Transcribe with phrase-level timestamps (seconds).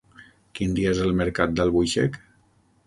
[0.59, 2.21] Quin dia és el mercat d'Albuixec?